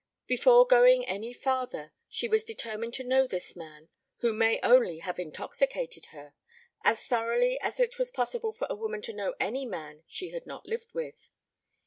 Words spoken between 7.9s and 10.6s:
was possible for a woman to know any man she had